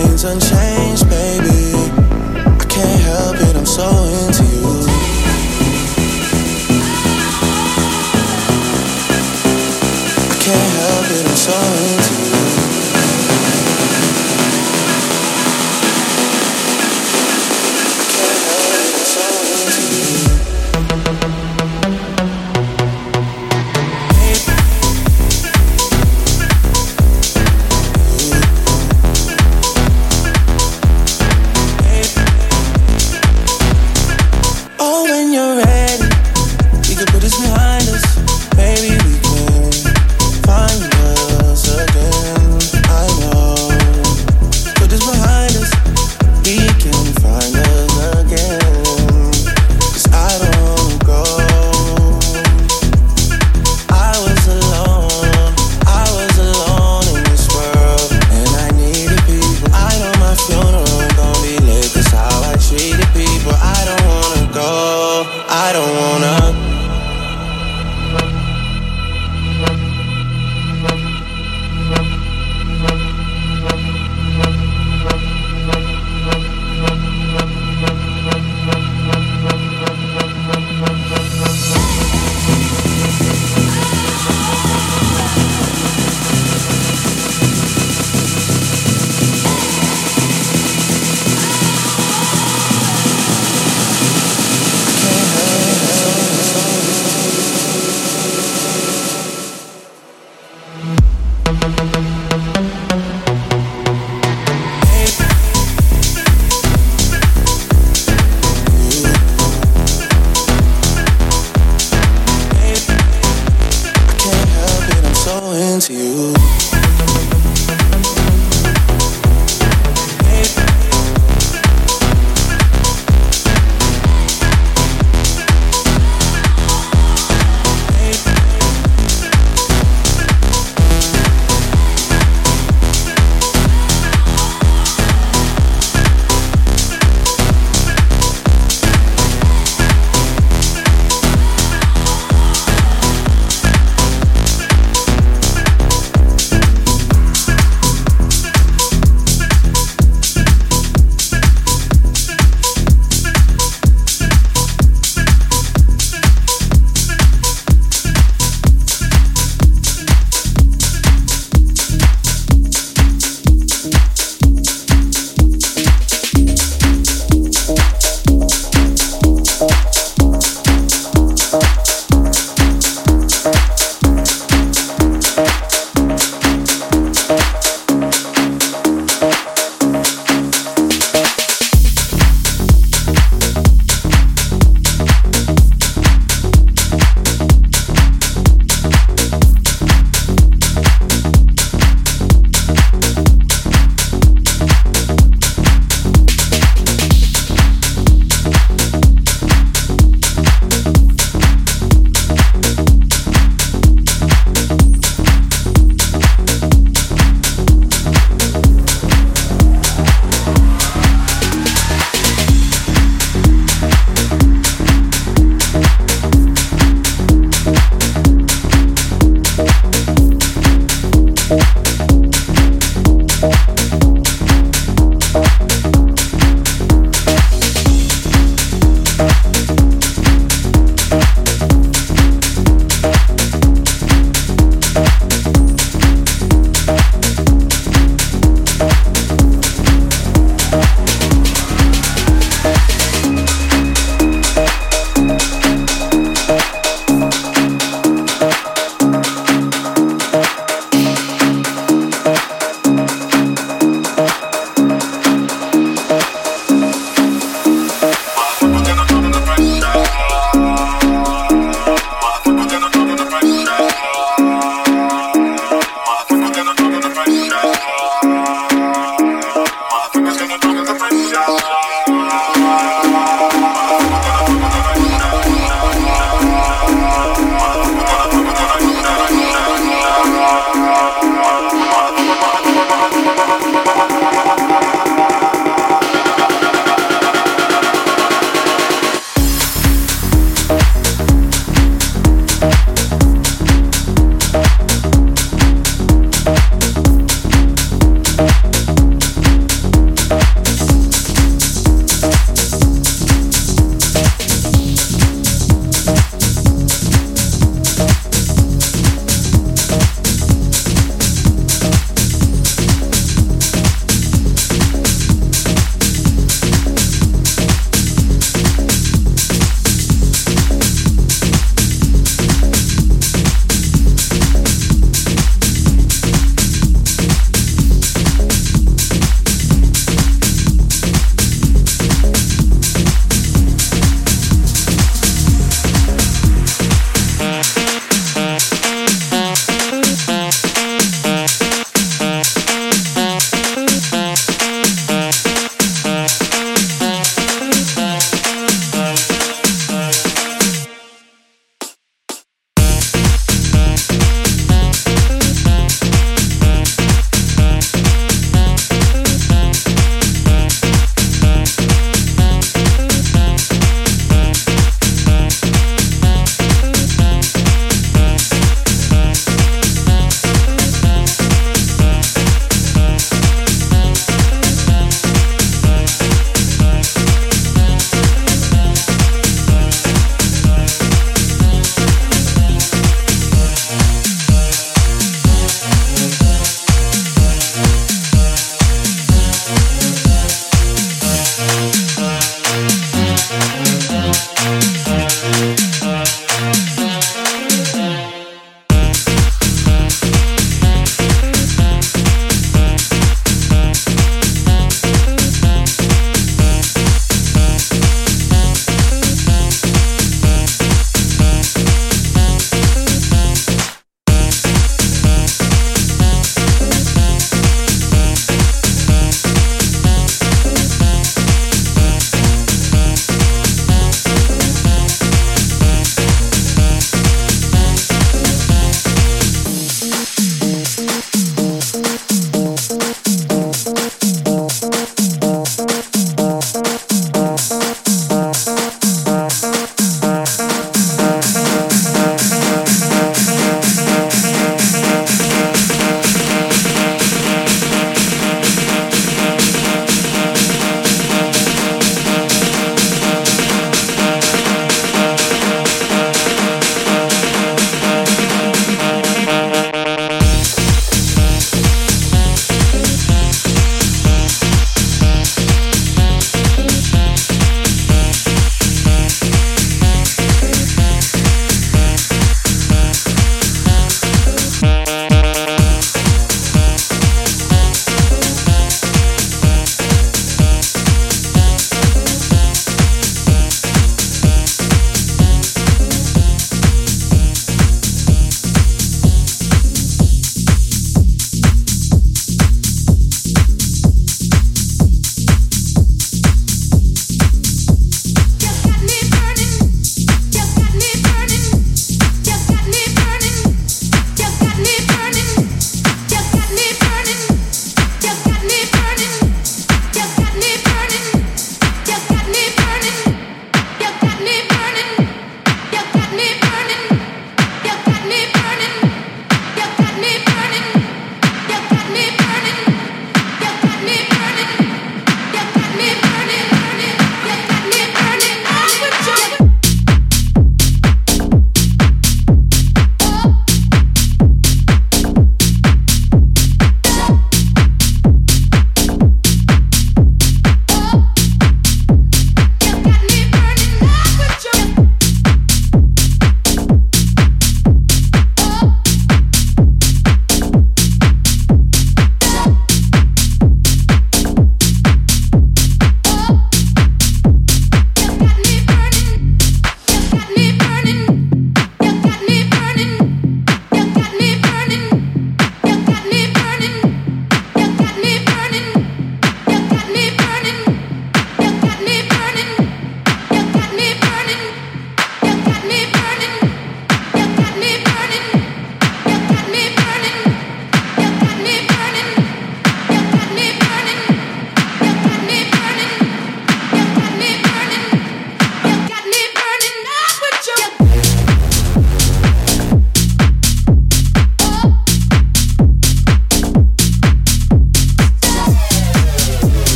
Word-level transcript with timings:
us 0.00 1.02
again. 1.02 1.07